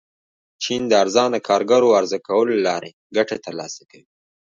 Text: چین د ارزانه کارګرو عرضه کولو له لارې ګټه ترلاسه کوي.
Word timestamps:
چین 0.63 0.81
د 0.87 0.91
ارزانه 1.03 1.39
کارګرو 1.47 1.95
عرضه 1.99 2.19
کولو 2.27 2.51
له 2.57 2.61
لارې 2.67 2.91
ګټه 3.15 3.35
ترلاسه 3.45 3.81
کوي. 3.91 4.07